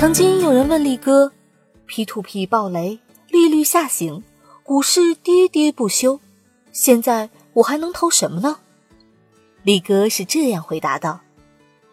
[0.00, 1.30] 曾经有人问力哥
[1.86, 2.98] ：“P to P 暴雷，
[3.28, 4.24] 利率下行，
[4.62, 6.18] 股市跌跌不休，
[6.72, 8.60] 现在我还能投什么呢？”
[9.62, 11.20] 力哥是这样回答的：“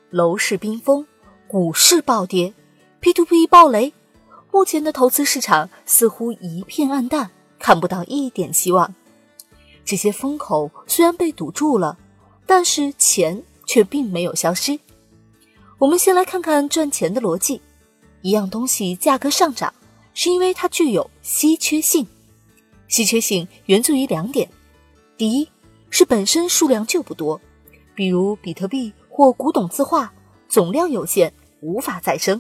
[0.10, 1.06] 楼市冰封，
[1.50, 2.54] 股市暴跌
[3.02, 3.92] ，P to P 暴雷，
[4.54, 8.96] 目前的投资市场似乎一片暗淡，看不到一点希望。
[9.84, 11.98] 这些风口虽然被堵住了，
[12.46, 14.80] 但是钱却并没有消失。
[15.78, 17.60] 我们先来看看赚钱的逻辑。”
[18.22, 19.74] 一样东西价格上涨，
[20.14, 22.08] 是因为它具有稀缺性。
[22.88, 24.50] 稀缺性源自于两点：
[25.18, 25.50] 第一
[25.90, 27.40] 是本身数量就不多，
[27.96, 30.14] 比如比特币或古董字画，
[30.48, 32.40] 总量有限，无法再生；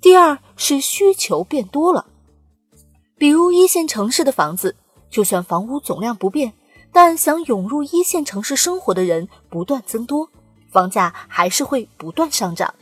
[0.00, 2.06] 第二是需求变多了，
[3.18, 4.76] 比如一线城市的房子，
[5.10, 6.52] 就算房屋总量不变，
[6.92, 10.30] 但想涌入一线城市生活的人不断增多，
[10.70, 12.74] 房价还是会不断上涨。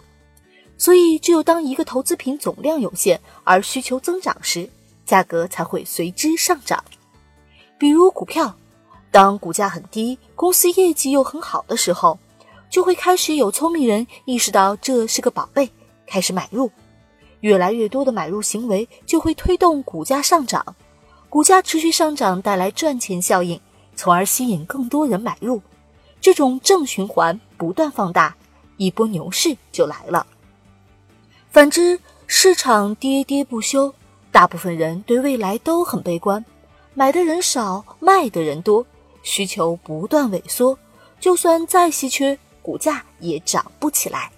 [0.77, 4.69] 所以，只有当一个投资品总量有限而需求增长时，
[5.07, 6.83] 价格才会随之上涨。
[7.79, 8.55] 比如股票，
[9.11, 12.19] 当股价很低、公司业绩又很好的时候，
[12.69, 15.71] 就会开始有聪明人意识到这是个宝贝，
[16.07, 16.71] 开始买入。
[17.41, 20.75] 越来越多的买入行为就会推动股价上涨，
[21.29, 23.61] 股价持续上涨带来赚钱效应，
[23.95, 25.63] 从而吸引更多人买入。
[26.21, 28.35] 这种正循环不断放大，
[28.79, 30.27] 一波牛市就来了。
[31.55, 33.95] 反之，市场跌跌不休，
[34.33, 36.45] 大部分人对未来都很悲观，
[36.95, 38.85] 买的人少，卖的人多，
[39.23, 40.77] 需求不断萎缩，
[41.21, 44.33] 就算再稀缺，股价也涨不起来。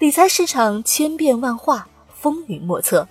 [0.00, 3.06] 理财市场千变万化，风云莫测，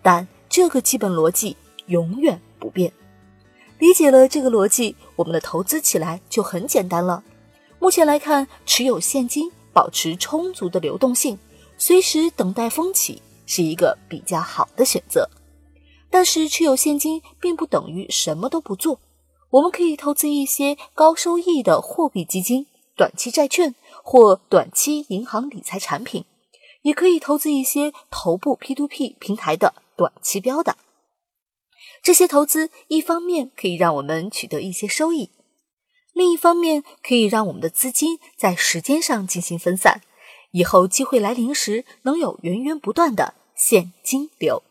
[0.00, 2.92] 但这个基本逻辑永远不变。
[3.80, 7.24] 理解了这个逻辑，我们的投资起来就很简单了。
[7.80, 11.36] 目前来看，持有现金，保持充足的流动性。
[11.76, 15.28] 随时等待风起是一个比较好的选择，
[16.10, 19.00] 但是持有现金并不等于什么都不做。
[19.50, 22.66] 我们可以投资一些高收益的货币基金、
[22.96, 26.24] 短期债券或短期银行理财产品，
[26.82, 30.76] 也可以投资一些头部 P2P 平台的短期标的。
[32.02, 35.30] 这些投资一方面可以让我们取得一些收益，
[36.14, 40.00] 另一方面可以让我们的资金在时间上进行分散。
[40.52, 44.62] 以后机会来临时，能有源源不断的现金流。